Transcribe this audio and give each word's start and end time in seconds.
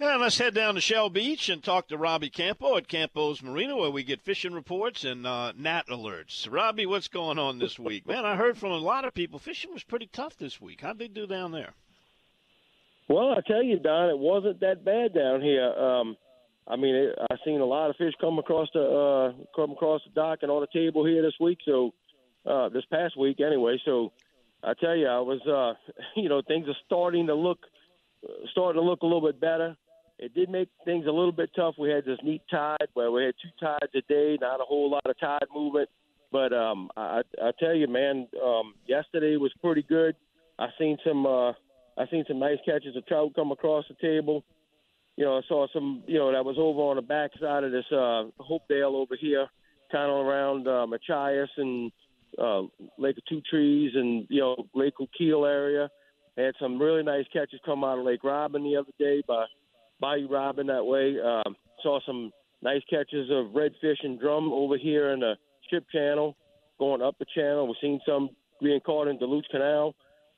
And 0.00 0.20
let's 0.20 0.38
head 0.38 0.54
down 0.54 0.74
to 0.74 0.80
Shell 0.80 1.10
Beach 1.10 1.48
and 1.48 1.62
talk 1.62 1.86
to 1.88 1.96
Robbie 1.96 2.28
Campo 2.28 2.76
at 2.76 2.88
Campo's 2.88 3.40
Marina, 3.40 3.76
where 3.76 3.90
we 3.90 4.02
get 4.02 4.20
fishing 4.20 4.52
reports 4.52 5.04
and 5.04 5.24
uh, 5.24 5.52
gnat 5.56 5.86
alerts. 5.86 6.50
Robbie, 6.50 6.84
what's 6.84 7.06
going 7.06 7.38
on 7.38 7.60
this 7.60 7.78
week? 7.78 8.04
Man, 8.04 8.24
I 8.24 8.34
heard 8.34 8.58
from 8.58 8.72
a 8.72 8.76
lot 8.76 9.04
of 9.04 9.14
people 9.14 9.38
fishing 9.38 9.72
was 9.72 9.84
pretty 9.84 10.08
tough 10.12 10.36
this 10.36 10.60
week. 10.60 10.80
How'd 10.80 10.98
they 10.98 11.06
do 11.06 11.28
down 11.28 11.52
there? 11.52 11.74
Well, 13.08 13.30
I 13.30 13.40
tell 13.46 13.62
you, 13.62 13.78
Don, 13.78 14.10
it 14.10 14.18
wasn't 14.18 14.58
that 14.60 14.84
bad 14.84 15.14
down 15.14 15.40
here. 15.40 15.64
Um, 15.64 16.16
I 16.66 16.74
mean, 16.74 16.96
it, 16.96 17.16
I've 17.30 17.38
seen 17.44 17.60
a 17.60 17.64
lot 17.64 17.90
of 17.90 17.96
fish 17.96 18.14
come 18.20 18.40
across 18.40 18.68
the 18.74 18.80
uh, 18.82 19.44
come 19.54 19.72
across 19.72 20.00
the 20.04 20.20
dock 20.20 20.40
and 20.42 20.50
on 20.50 20.60
the 20.60 20.78
table 20.78 21.06
here 21.06 21.22
this 21.22 21.38
week. 21.38 21.58
So 21.64 21.92
uh, 22.44 22.68
this 22.68 22.84
past 22.90 23.16
week, 23.16 23.40
anyway. 23.40 23.80
So 23.84 24.10
I 24.64 24.72
tell 24.74 24.96
you, 24.96 25.06
I 25.06 25.20
was, 25.20 25.40
uh, 25.46 25.74
you 26.20 26.28
know, 26.28 26.42
things 26.42 26.66
are 26.66 26.76
starting 26.84 27.28
to 27.28 27.34
look 27.34 27.60
starting 28.50 28.80
to 28.82 28.84
look 28.84 29.02
a 29.02 29.06
little 29.06 29.20
bit 29.20 29.40
better. 29.40 29.76
It 30.24 30.32
did 30.34 30.48
make 30.48 30.70
things 30.86 31.04
a 31.04 31.10
little 31.10 31.32
bit 31.32 31.50
tough. 31.54 31.74
We 31.78 31.90
had 31.90 32.06
this 32.06 32.18
neap 32.22 32.40
tide 32.50 32.88
where 32.94 33.10
we 33.10 33.24
had 33.24 33.34
two 33.42 33.50
tides 33.60 33.92
a 33.94 34.00
day, 34.10 34.38
not 34.40 34.58
a 34.58 34.64
whole 34.64 34.90
lot 34.90 35.04
of 35.04 35.20
tide 35.20 35.46
movement. 35.54 35.90
But 36.32 36.54
um, 36.54 36.90
I, 36.96 37.20
I 37.42 37.50
tell 37.60 37.74
you, 37.74 37.88
man, 37.88 38.26
um, 38.42 38.72
yesterday 38.86 39.36
was 39.36 39.52
pretty 39.62 39.82
good. 39.82 40.16
I 40.58 40.68
seen 40.78 40.96
some, 41.06 41.26
uh, 41.26 41.50
I 41.50 42.06
seen 42.10 42.24
some 42.26 42.38
nice 42.38 42.56
catches 42.64 42.96
of 42.96 43.06
trout 43.06 43.32
come 43.34 43.52
across 43.52 43.84
the 43.86 43.96
table. 44.00 44.44
You 45.16 45.26
know, 45.26 45.36
I 45.36 45.42
saw 45.46 45.66
some, 45.74 46.02
you 46.06 46.18
know, 46.18 46.32
that 46.32 46.44
was 46.44 46.56
over 46.58 46.80
on 46.80 46.96
the 46.96 47.02
backside 47.02 47.62
of 47.62 47.70
this 47.70 47.84
uh, 47.92 48.24
Hopedale 48.40 48.94
over 48.94 49.16
here, 49.20 49.46
kind 49.92 50.10
of 50.10 50.26
around 50.26 50.66
uh, 50.66 50.86
Machias 50.86 51.50
and 51.58 51.92
uh, 52.38 52.62
Lake 52.96 53.18
of 53.18 53.24
Two 53.28 53.42
Trees 53.42 53.92
and 53.94 54.26
you 54.30 54.40
know 54.40 54.56
Lake 54.74 54.94
O'Keel 55.00 55.44
area. 55.44 55.90
Had 56.36 56.54
some 56.58 56.80
really 56.80 57.02
nice 57.02 57.26
catches 57.30 57.60
come 57.64 57.84
out 57.84 57.98
of 57.98 58.06
Lake 58.06 58.24
Robin 58.24 58.64
the 58.64 58.76
other 58.76 58.90
day 58.98 59.22
by 59.28 59.44
Bayou 60.00 60.28
Robin 60.28 60.66
that 60.66 60.84
way. 60.84 61.16
Um, 61.20 61.56
saw 61.82 62.00
some 62.06 62.32
nice 62.62 62.82
catches 62.88 63.30
of 63.30 63.52
redfish 63.54 64.02
and 64.02 64.18
drum 64.18 64.52
over 64.52 64.76
here 64.76 65.10
in 65.12 65.20
the 65.20 65.34
Ship 65.70 65.84
Channel, 65.92 66.36
going 66.78 67.02
up 67.02 67.16
the 67.18 67.26
channel. 67.34 67.66
We've 67.66 67.76
seen 67.80 68.00
some 68.06 68.30
being 68.60 68.80
caught 68.80 69.08
in 69.08 69.18
Doullut 69.18 69.44
Canal, 69.50 69.94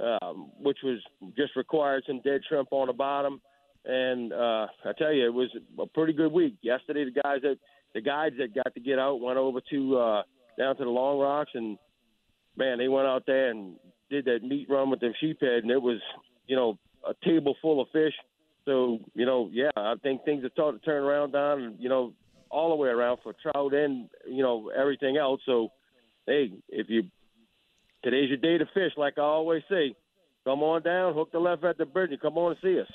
um, 0.00 0.50
which 0.60 0.78
was 0.84 1.00
just 1.36 1.56
required 1.56 2.04
some 2.06 2.20
dead 2.22 2.40
shrimp 2.48 2.68
on 2.72 2.86
the 2.86 2.92
bottom. 2.92 3.40
And 3.84 4.32
uh, 4.32 4.66
I 4.84 4.92
tell 4.98 5.12
you, 5.12 5.26
it 5.26 5.32
was 5.32 5.48
a 5.78 5.86
pretty 5.86 6.12
good 6.12 6.32
week. 6.32 6.56
Yesterday, 6.62 7.04
the 7.04 7.20
guys 7.22 7.40
that 7.42 7.56
the 7.94 8.00
guides 8.00 8.36
that 8.38 8.54
got 8.54 8.72
to 8.74 8.80
get 8.80 8.98
out 8.98 9.20
went 9.20 9.38
over 9.38 9.60
to 9.70 9.98
uh, 9.98 10.22
down 10.58 10.76
to 10.76 10.84
the 10.84 10.90
Long 10.90 11.18
Rocks, 11.18 11.50
and 11.54 11.78
man, 12.56 12.78
they 12.78 12.88
went 12.88 13.06
out 13.06 13.24
there 13.26 13.50
and 13.50 13.76
did 14.10 14.26
that 14.26 14.42
meat 14.42 14.66
run 14.68 14.90
with 14.90 15.00
them 15.00 15.14
sheephead, 15.22 15.62
and 15.62 15.70
it 15.70 15.80
was, 15.80 15.98
you 16.46 16.56
know, 16.56 16.78
a 17.08 17.14
table 17.26 17.56
full 17.62 17.80
of 17.80 17.88
fish. 17.92 18.12
So, 18.64 18.98
you 19.14 19.26
know, 19.26 19.48
yeah, 19.52 19.70
I 19.76 19.94
think 20.02 20.24
things 20.24 20.44
are 20.44 20.50
starting 20.52 20.80
to 20.80 20.84
turn 20.84 21.02
around 21.02 21.32
down, 21.32 21.76
you 21.78 21.88
know, 21.88 22.12
all 22.50 22.70
the 22.70 22.76
way 22.76 22.88
around 22.88 23.18
for 23.22 23.32
trout 23.32 23.74
and, 23.74 24.08
you 24.28 24.42
know, 24.42 24.70
everything 24.70 25.16
else. 25.16 25.40
So, 25.46 25.68
hey, 26.26 26.52
if 26.68 26.88
you, 26.88 27.04
today's 28.02 28.28
your 28.28 28.38
day 28.38 28.58
to 28.58 28.66
fish, 28.74 28.92
like 28.96 29.18
I 29.18 29.22
always 29.22 29.62
say, 29.68 29.94
come 30.44 30.62
on 30.62 30.82
down, 30.82 31.14
hook 31.14 31.32
the 31.32 31.38
left 31.38 31.64
at 31.64 31.78
the 31.78 31.86
bridge, 31.86 32.10
and 32.10 32.20
come 32.20 32.36
on 32.38 32.52
and 32.52 32.60
see 32.62 32.80
us. 32.80 32.90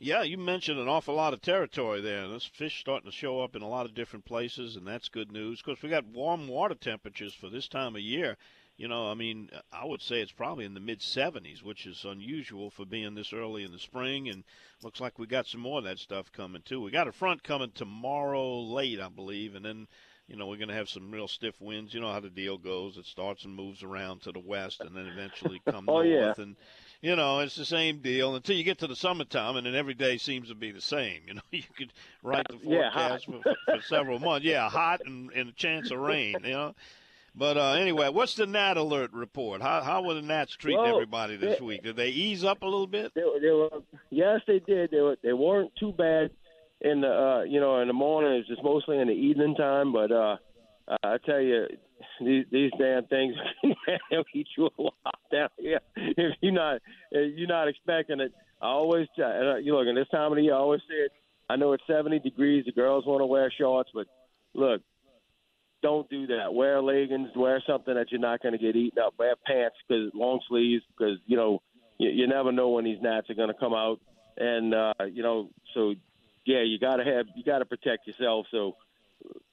Yeah, 0.00 0.22
you 0.22 0.38
mentioned 0.38 0.78
an 0.78 0.86
awful 0.86 1.16
lot 1.16 1.34
of 1.34 1.42
territory 1.42 2.00
there. 2.00 2.28
This 2.28 2.44
fish 2.44 2.78
starting 2.80 3.10
to 3.10 3.16
show 3.16 3.40
up 3.40 3.56
in 3.56 3.62
a 3.62 3.68
lot 3.68 3.84
of 3.84 3.94
different 3.94 4.24
places, 4.24 4.76
and 4.76 4.86
that's 4.86 5.08
good 5.08 5.32
news. 5.32 5.58
Of 5.58 5.64
course, 5.64 5.82
we 5.82 5.88
got 5.88 6.06
warm 6.06 6.46
water 6.46 6.76
temperatures 6.76 7.34
for 7.34 7.48
this 7.48 7.66
time 7.66 7.96
of 7.96 8.02
year. 8.02 8.36
You 8.78 8.86
know, 8.86 9.10
I 9.10 9.14
mean, 9.14 9.50
I 9.72 9.84
would 9.84 10.00
say 10.00 10.20
it's 10.20 10.32
probably 10.32 10.64
in 10.64 10.74
the 10.74 10.80
mid 10.80 11.00
70s, 11.00 11.62
which 11.64 11.84
is 11.84 12.04
unusual 12.04 12.70
for 12.70 12.86
being 12.86 13.14
this 13.14 13.32
early 13.32 13.64
in 13.64 13.72
the 13.72 13.78
spring. 13.78 14.28
And 14.28 14.44
looks 14.82 15.00
like 15.00 15.18
we 15.18 15.26
got 15.26 15.48
some 15.48 15.60
more 15.60 15.78
of 15.78 15.84
that 15.84 15.98
stuff 15.98 16.32
coming 16.32 16.62
too. 16.62 16.80
We 16.80 16.92
got 16.92 17.08
a 17.08 17.12
front 17.12 17.42
coming 17.42 17.72
tomorrow 17.74 18.60
late, 18.60 19.00
I 19.00 19.08
believe, 19.08 19.56
and 19.56 19.64
then 19.64 19.88
you 20.28 20.36
know, 20.36 20.46
we're 20.46 20.58
going 20.58 20.68
to 20.68 20.74
have 20.74 20.90
some 20.90 21.10
real 21.10 21.26
stiff 21.26 21.58
winds. 21.58 21.94
You 21.94 22.00
know 22.00 22.12
how 22.12 22.20
the 22.20 22.28
deal 22.28 22.58
goes. 22.58 22.98
It 22.98 23.06
starts 23.06 23.44
and 23.44 23.54
moves 23.54 23.82
around 23.82 24.22
to 24.22 24.32
the 24.32 24.38
west 24.38 24.80
and 24.80 24.94
then 24.94 25.06
eventually 25.06 25.60
come 25.70 25.86
oh, 25.88 26.02
north. 26.02 26.06
Yeah. 26.06 26.34
And, 26.36 26.54
you 27.00 27.16
know, 27.16 27.40
it's 27.40 27.56
the 27.56 27.64
same 27.64 28.00
deal 28.00 28.36
until 28.36 28.54
you 28.54 28.62
get 28.62 28.78
to 28.78 28.86
the 28.86 28.96
summertime, 28.96 29.56
and 29.56 29.66
then 29.66 29.74
every 29.74 29.94
day 29.94 30.18
seems 30.18 30.48
to 30.48 30.54
be 30.54 30.70
the 30.70 30.80
same. 30.80 31.22
You 31.28 31.34
know, 31.34 31.40
you 31.50 31.62
could 31.76 31.92
write 32.22 32.46
the 32.48 32.58
Yeah, 32.62 32.90
forecast 32.92 33.26
for, 33.26 33.42
for 33.64 33.82
several 33.82 34.18
months. 34.18 34.46
Yeah, 34.46 34.68
hot 34.68 35.00
and, 35.04 35.30
and 35.32 35.48
a 35.48 35.52
chance 35.52 35.90
of 35.90 35.98
rain, 35.98 36.36
you 36.44 36.52
know. 36.52 36.74
But 37.34 37.56
uh, 37.56 37.72
anyway, 37.72 38.08
what's 38.08 38.34
the 38.34 38.46
gnat 38.46 38.76
alert 38.76 39.12
report? 39.12 39.62
How 39.62 39.80
how 39.82 40.02
were 40.02 40.14
the 40.14 40.22
gnats 40.22 40.56
treating 40.56 40.80
Well, 40.82 40.94
everybody 40.94 41.36
this 41.36 41.58
they- 41.58 41.64
week? 41.64 41.82
Did 41.82 41.96
they 41.96 42.08
ease 42.08 42.44
up 42.44 42.62
a 42.62 42.66
little 42.66 42.86
bit? 42.86 43.12
They, 43.14 43.22
they 43.40 43.50
were, 43.50 43.70
yes, 44.10 44.40
they 44.46 44.58
did. 44.60 44.90
They 44.90 45.00
were, 45.00 45.16
they 45.22 45.32
weren't 45.32 45.72
too 45.78 45.92
bad 45.92 46.30
in 46.80 47.00
the, 47.02 47.08
uh, 47.08 47.42
you 47.42 47.60
know, 47.60 47.80
in 47.80 47.88
the 47.88 47.94
morning. 47.94 48.32
It's 48.32 48.48
just 48.48 48.62
mostly 48.62 48.98
in 48.98 49.08
the 49.08 49.14
evening 49.14 49.54
time. 49.54 49.92
But 49.92 50.10
uh, 50.10 50.36
I 51.02 51.18
tell 51.24 51.40
you, 51.40 51.66
these, 52.20 52.46
these 52.50 52.70
damn 52.78 53.04
things 53.06 53.34
they'll 54.10 54.24
eat 54.34 54.46
you 54.56 54.68
alive 54.78 54.92
down 55.32 55.48
here 55.58 55.80
if 55.96 56.34
you're 56.40 56.52
not 56.52 56.80
if 57.10 57.36
you're 57.36 57.48
not 57.48 57.68
expecting 57.68 58.20
it. 58.20 58.32
I 58.60 58.66
always, 58.66 59.06
and, 59.16 59.48
uh, 59.48 59.56
you 59.56 59.76
look, 59.76 59.86
in 59.86 59.94
this 59.94 60.08
time 60.08 60.32
of 60.32 60.36
the 60.36 60.42
year, 60.42 60.54
I 60.54 60.58
always 60.58 60.80
say 60.88 60.96
it. 60.96 61.12
I 61.48 61.54
know 61.56 61.72
it's 61.72 61.84
70 61.86 62.18
degrees. 62.18 62.64
The 62.66 62.72
girls 62.72 63.06
want 63.06 63.20
to 63.20 63.26
wear 63.26 63.52
shorts, 63.56 63.90
but 63.94 64.06
look, 64.52 64.82
don't 65.82 66.08
do 66.10 66.26
that. 66.28 66.52
Wear 66.52 66.82
leggings. 66.82 67.30
Wear 67.36 67.62
something 67.66 67.94
that 67.94 68.10
you're 68.10 68.20
not 68.20 68.42
going 68.42 68.52
to 68.52 68.58
get 68.58 68.76
eaten 68.76 68.98
up. 69.02 69.14
Wear 69.18 69.34
pants 69.46 69.76
because 69.86 70.10
long 70.14 70.40
sleeves 70.48 70.82
because 70.96 71.18
you 71.26 71.36
know 71.36 71.62
you, 71.98 72.10
you 72.10 72.26
never 72.26 72.52
know 72.52 72.70
when 72.70 72.84
these 72.84 72.98
gnats 73.00 73.30
are 73.30 73.34
going 73.34 73.48
to 73.48 73.58
come 73.58 73.74
out. 73.74 74.00
And 74.36 74.74
uh, 74.74 74.92
you 75.10 75.22
know, 75.22 75.50
so 75.74 75.94
yeah, 76.44 76.62
you 76.62 76.78
got 76.78 76.96
to 76.96 77.04
have 77.04 77.26
you 77.36 77.44
got 77.44 77.58
to 77.58 77.64
protect 77.64 78.06
yourself. 78.06 78.46
So 78.50 78.76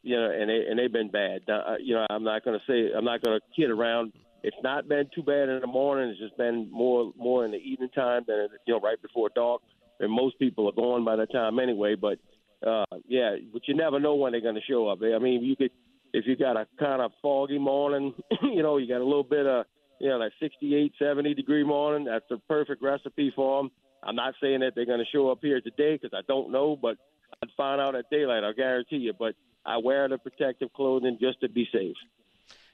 you 0.02 0.16
know, 0.16 0.30
and 0.32 0.50
they 0.50 0.66
and 0.70 0.80
they've 0.80 0.92
been 0.92 1.10
bad. 1.10 1.42
You 1.80 1.96
know, 1.96 2.06
I'm 2.10 2.24
not 2.24 2.44
going 2.44 2.60
to 2.60 2.66
say 2.72 2.96
I'm 2.96 3.06
not 3.06 3.24
going 3.24 3.40
to 3.40 3.62
kid 3.62 3.70
around. 3.70 4.14
It's 4.44 4.58
not 4.62 4.88
been 4.88 5.10
too 5.14 5.24
bad 5.24 5.50
in 5.50 5.60
the 5.62 5.68
morning. 5.68 6.10
It's 6.10 6.20
just 6.20 6.38
been 6.38 6.70
more 6.72 7.12
more 7.18 7.46
in 7.46 7.52
the 7.52 7.58
evening 7.58 7.90
time 7.90 8.24
than 8.28 8.48
you 8.66 8.74
know 8.74 8.80
right 8.80 9.02
before 9.02 9.30
dark. 9.36 9.62
And 10.00 10.12
most 10.12 10.38
people 10.40 10.68
are 10.68 10.74
gone 10.74 11.06
by 11.06 11.16
the 11.16 11.26
time 11.26 11.58
anyway. 11.58 11.96
But 11.96 12.20
uh, 12.66 12.86
yeah, 13.08 13.36
but 13.52 13.68
you 13.68 13.76
never 13.76 14.00
know 14.00 14.16
when 14.16 14.32
they're 14.32 14.42
going 14.42 14.56
to 14.56 14.62
show 14.62 14.88
up. 14.88 15.00
I 15.02 15.20
mean, 15.20 15.44
you 15.44 15.56
could 15.56 15.72
if 16.18 16.26
you 16.28 16.36
got 16.36 16.56
a 16.58 16.66
kind 16.80 17.02
of 17.02 17.12
foggy 17.22 17.60
morning, 17.60 18.14
you 18.42 18.64
know, 18.64 18.78
you 18.78 18.88
got 18.88 19.02
a 19.02 19.06
little 19.06 19.24
bit 19.24 19.46
of 19.46 19.66
you 20.00 20.10
know 20.10 20.18
like 20.18 20.34
68, 20.40 20.94
70 21.00 21.34
degree 21.34 21.64
morning. 21.64 22.06
That's 22.06 22.26
the 22.30 22.38
perfect 22.48 22.82
recipe 22.82 23.32
for 23.36 23.62
them. 23.62 23.72
I'm 24.04 24.16
not 24.16 24.36
saying 24.42 24.60
that 24.60 24.74
they're 24.76 24.86
going 24.86 25.00
to 25.00 25.06
show 25.12 25.30
up 25.32 25.40
here 25.42 25.62
today 25.62 25.98
because 26.02 26.18
I 26.18 26.22
don't 26.28 26.52
know, 26.52 26.76
but 26.76 26.98
I'd 27.42 27.50
find 27.58 27.82
out 27.82 27.96
at 27.96 28.10
daylight. 28.12 28.44
I'll 28.44 28.54
guarantee 28.54 28.98
you. 28.98 29.14
But 29.18 29.36
I 29.66 29.78
wear 29.78 30.08
the 30.08 30.18
protective 30.18 30.72
clothing 30.74 31.18
just 31.20 31.42
to 31.42 31.50
be 31.50 31.68
safe. 31.74 31.96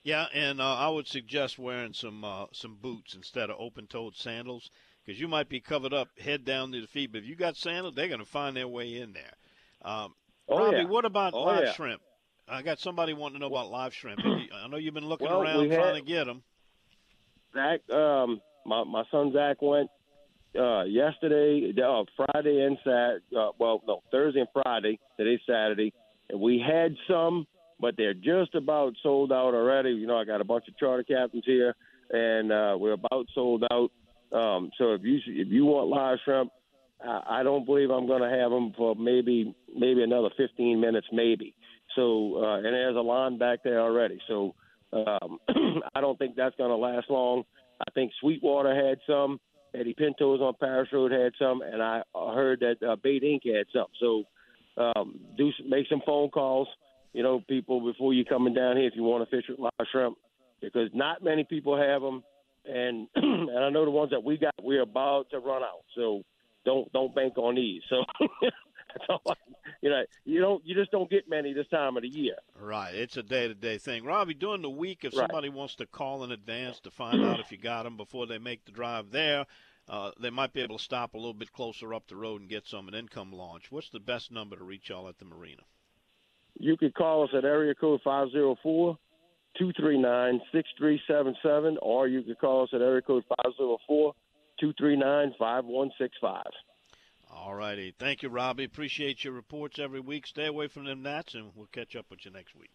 Yeah, 0.04 0.26
and 0.34 0.60
uh, 0.60 0.76
I 0.76 0.90
would 0.90 1.08
suggest 1.08 1.58
wearing 1.60 1.94
some 1.94 2.24
uh, 2.24 2.46
some 2.52 2.76
boots 2.82 3.14
instead 3.16 3.50
of 3.50 3.58
open-toed 3.60 4.16
sandals 4.16 4.70
because 5.06 5.20
you 5.22 5.28
might 5.28 5.48
be 5.48 5.60
covered 5.60 5.94
up 5.94 6.10
head 6.20 6.44
down 6.44 6.72
to 6.72 6.82
the 6.82 6.88
feet. 6.88 7.12
But 7.12 7.20
if 7.20 7.26
you 7.26 7.36
got 7.36 7.56
sandals, 7.56 7.96
they're 7.96 8.08
going 8.08 8.20
to 8.20 8.26
find 8.26 8.56
their 8.58 8.68
way 8.68 8.98
in 9.00 9.14
there. 9.14 9.34
Um, 9.84 10.14
Oh, 10.50 10.58
Robbie, 10.66 10.78
yeah. 10.78 10.84
what 10.86 11.06
about 11.06 11.34
Oh, 11.34 11.44
live 11.44 11.64
yeah. 11.66 11.74
shrimp? 11.74 12.02
I 12.52 12.62
got 12.62 12.80
somebody 12.80 13.14
wanting 13.14 13.36
to 13.36 13.40
know 13.40 13.48
about 13.48 13.70
live 13.72 13.94
shrimp. 13.94 14.20
I 14.26 14.68
know 14.68 14.78
you've 14.78 14.94
been 14.94 15.06
looking 15.08 15.28
Well, 15.28 15.42
around 15.42 15.70
trying 15.70 15.72
had- 15.72 15.96
to 15.96 16.02
get 16.02 16.26
them. 16.26 16.44
Zach, 17.54 17.90
um, 17.92 18.42
my 18.66 18.84
my 18.84 19.04
son 19.12 19.32
Zach 19.34 19.62
went 19.62 19.90
uh, 20.58 20.84
yesterday, 20.84 21.74
uh, 21.82 22.04
Friday 22.16 22.62
and 22.62 22.78
Sat. 22.84 23.38
Uh, 23.38 23.52
well, 23.58 23.82
no, 23.88 24.02
Thursday 24.12 24.40
and 24.42 24.50
Friday. 24.54 25.00
Today's 25.18 25.40
Saturday, 25.46 25.94
and 26.30 26.40
we 26.40 26.60
had 26.66 26.96
some, 27.10 27.46
but 27.80 27.96
they're 27.98 28.14
just 28.14 28.56
about 28.56 28.94
sold 29.04 29.32
out 29.34 29.54
already. 29.54 29.92
You 29.92 30.08
know, 30.08 30.18
I 30.18 30.24
got 30.24 30.40
a 30.40 30.46
bunch 30.46 30.68
of 30.70 30.78
charter 30.78 31.04
captains 31.04 31.44
here, 31.46 31.76
and 32.10 32.52
uh, 32.52 32.78
we're 32.80 32.94
about 32.94 33.28
sold 33.34 33.66
out. 33.70 33.92
Um, 34.32 34.72
so 34.78 34.94
if 34.94 35.02
you 35.04 35.20
if 35.28 35.50
you 35.50 35.66
want 35.66 35.90
live 35.90 36.20
shrimp, 36.24 36.52
I, 37.06 37.40
I 37.40 37.44
don't 37.44 37.66
believe 37.66 37.90
I'm 37.90 38.08
going 38.08 38.22
to 38.22 38.30
have 38.38 38.50
them 38.52 38.72
for 38.78 38.96
maybe 38.96 39.54
maybe 39.76 40.04
another 40.04 40.30
15 40.38 40.80
minutes, 40.80 41.08
maybe. 41.12 41.54
So 41.96 42.44
uh, 42.44 42.58
and 42.58 42.66
there's 42.66 42.96
a 42.96 43.02
line 43.02 43.38
back 43.38 43.60
there 43.64 43.82
already. 43.82 44.20
So 44.28 44.56
um, 44.94 45.40
I 45.96 46.02
don't 46.02 46.18
think 46.18 46.36
that's 46.36 46.56
going 46.56 46.70
to 46.70 46.76
last 46.76 47.10
long. 47.10 47.44
I 47.80 47.92
think 47.92 48.12
Sweetwater 48.20 48.76
had 48.76 49.00
some. 49.08 49.40
Eddie 49.74 49.96
Pinto's 49.98 50.42
on 50.42 50.54
Paris 50.60 50.90
Road 50.92 51.12
had 51.12 51.32
some, 51.40 51.62
and 51.62 51.82
I 51.82 52.02
heard 52.14 52.60
that 52.60 52.86
uh, 52.86 52.98
Bait 53.02 53.24
Inc. 53.24 53.46
had 53.46 53.68
some. 53.74 53.86
So 54.00 54.24
um, 54.78 55.20
do 55.38 55.52
make 55.68 55.88
some 55.90 56.02
phone 56.06 56.30
calls. 56.30 56.68
You 57.14 57.24
know, 57.24 57.42
people 57.48 57.80
before 57.82 58.14
you 58.14 58.26
coming 58.26 58.54
down 58.54 58.78
here 58.78 58.88
if 58.88 58.96
you 58.96 59.04
want 59.04 59.30
to 59.30 59.36
fish 59.36 59.46
with 59.50 59.60
live 59.60 59.88
shrimp, 59.92 60.18
because 60.62 60.90
not 60.94 61.24
many 61.24 61.44
people 61.44 61.78
have 61.78 62.02
them, 62.02 62.24
and 62.66 63.08
and 63.16 63.60
I 63.60 63.70
know 63.70 63.86
the 63.86 63.92
ones 63.92 64.12
that 64.12 64.24
we 64.24 64.38
got 64.38 64.54
we're 64.62 64.82
about 64.82 65.30
to 65.32 65.40
run 65.40 65.64
out. 65.64 65.84
So 65.96 66.24
don't 66.66 66.92
don't 66.94 67.16
bank 67.16 67.38
on 67.38 67.56
these. 67.56 67.82
So 67.90 68.04
You 69.82 69.90
know, 69.90 70.04
you 70.26 70.40
don't 70.40 70.64
you 70.66 70.76
just 70.76 70.92
don't 70.92 71.10
get 71.10 71.28
many 71.28 71.54
this 71.54 71.68
time 71.70 71.98
of 71.98 72.04
the 72.04 72.10
year. 72.10 72.36
Right, 72.60 72.94
it's 72.94 73.18
a 73.18 73.24
day 73.24 73.48
to 73.48 73.56
day 73.56 73.80
thing. 73.80 74.04
Robbie, 74.04 74.36
during 74.36 74.62
the 74.62 74.70
week, 74.70 75.04
if 75.04 75.14
Right. 75.14 75.22
somebody 75.24 75.50
wants 75.50 75.76
to 75.76 75.88
call 75.88 76.24
in 76.24 76.32
advance 76.32 76.80
to 76.82 76.92
find 76.92 77.24
out 77.24 77.40
if 77.40 77.52
you 77.52 77.58
got 77.58 77.84
them 77.84 77.98
before 77.98 78.28
they 78.28 78.38
make 78.38 78.64
the 78.66 78.72
drive 78.72 79.10
there, 79.10 79.48
uh, 79.90 80.12
they 80.20 80.30
might 80.30 80.54
be 80.54 80.62
able 80.62 80.78
to 80.78 80.84
stop 80.84 81.16
a 81.16 81.18
little 81.18 81.34
bit 81.34 81.52
closer 81.52 81.94
up 81.96 82.08
the 82.08 82.16
road 82.16 82.42
and 82.42 82.50
get 82.50 82.68
some 82.68 82.88
and 82.88 82.96
then 82.96 83.08
come 83.08 83.32
launch. 83.32 83.72
What's 83.72 83.90
the 83.90 84.00
best 84.00 84.32
number 84.32 84.56
to 84.56 84.64
reach 84.64 84.90
y'all 84.90 85.10
at 85.10 85.18
the 85.18 85.26
marina? 85.26 85.64
You 86.60 86.78
could 86.78 86.94
call 86.94 87.24
us 87.24 87.30
at 87.36 87.44
area 87.44 87.74
code 87.74 88.02
five 88.04 88.30
zero 88.32 88.56
four 88.62 88.98
two 89.58 89.72
three 89.74 89.98
nine 89.98 90.42
six 90.52 90.70
three 90.78 91.02
seven 91.08 91.36
seven, 91.42 91.78
or 91.82 92.08
you 92.08 92.22
could 92.22 92.40
call 92.40 92.64
us 92.64 92.70
at 92.74 92.82
area 92.82 93.02
code 93.02 93.24
five 93.28 93.54
zero 93.58 93.78
four 93.88 94.14
two 94.60 94.74
three 94.78 94.96
nine 94.96 95.34
five 95.40 95.66
one 95.66 95.92
six 95.98 96.16
five. 96.22 96.52
All 97.44 97.56
righty. 97.56 97.96
Thank 97.98 98.22
you, 98.22 98.30
Robbie. 98.30 98.66
Appreciate 98.66 99.24
your 99.24 99.34
reports 99.34 99.80
every 99.80 100.00
week. 100.00 100.28
Stay 100.28 100.46
away 100.46 100.68
from 100.68 100.86
them 100.86 101.02
gnats, 101.02 101.34
and 101.34 101.50
we'll 101.56 101.66
catch 101.72 101.96
up 101.96 102.06
with 102.12 102.20
you 102.24 102.30
next 102.30 102.56
week. 102.56 102.70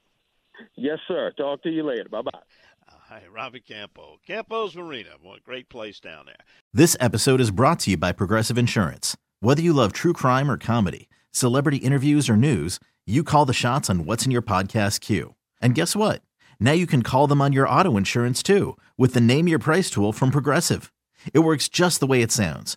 Yes, 0.75 0.99
sir. 1.07 1.31
Talk 1.37 1.63
to 1.63 1.71
you 1.71 1.85
later. 1.85 2.09
Bye 2.11 2.23
bye. 2.23 2.41
Hi, 2.89 3.23
Robbie 3.33 3.61
Campo. 3.61 4.19
Campo's 4.27 4.75
Marina. 4.75 5.11
What 5.23 5.39
a 5.39 5.43
great 5.43 5.69
place 5.69 6.01
down 6.01 6.27
there. 6.27 6.35
This 6.75 6.97
episode 6.99 7.41
is 7.41 7.53
brought 7.53 7.79
to 7.81 7.93
you 7.93 7.97
by 7.97 8.11
Progressive 8.11 8.59
Insurance. 8.59 9.17
Whether 9.39 9.63
you 9.63 9.73
love 9.73 9.93
true 9.93 10.13
crime 10.13 10.51
or 10.51 10.59
comedy, 10.59 11.09
celebrity 11.31 11.77
interviews 11.77 12.29
or 12.29 12.37
news, 12.37 12.81
you 13.07 13.23
call 13.23 13.45
the 13.45 13.53
shots 13.53 13.89
on 13.89 14.05
what's 14.05 14.25
in 14.25 14.33
your 14.33 14.43
podcast 14.43 15.01
queue. 15.01 15.37
And 15.63 15.77
guess 15.77 15.95
what? 15.95 16.23
Now 16.59 16.73
you 16.73 16.89
can 16.89 17.03
call 17.03 17.29
them 17.29 17.41
on 17.41 17.53
your 17.53 17.69
auto 17.69 17.97
insurance 17.97 18.43
too 18.43 18.77
with 18.97 19.15
the 19.15 19.21
Name 19.21 19.47
Your 19.47 19.61
Price 19.61 19.91
tool 19.91 20.13
from 20.13 20.33
Progressive. 20.33 20.93
It 21.33 21.41
works 21.41 21.69
just 21.69 22.01
the 22.01 22.07
way 22.07 22.23
it 22.23 22.33
sounds. 22.33 22.77